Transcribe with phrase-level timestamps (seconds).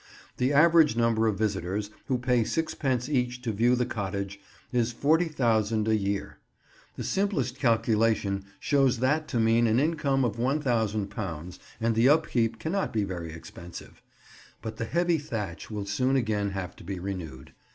[0.37, 4.39] The average number of visitors, who pay sixpence each to view the cottage,
[4.73, 6.39] is 40,000 a year.
[6.95, 12.91] The simplest calculation shows that to mean an income of £1000, and the upkeep cannot
[12.91, 14.01] be very expensive.
[14.63, 17.53] But the heavy thatch will soon again have to be renewed.